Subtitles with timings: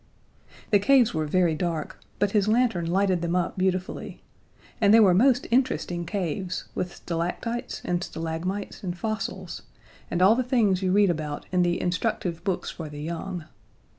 [0.71, 4.23] The caves were very dark, but his lantern lighted them up beautifully;
[4.81, 9.61] and they were most interesting caves, with stalactites and stalagmites and fossils,
[10.09, 13.45] and all the things you read about in the instructive books for the young.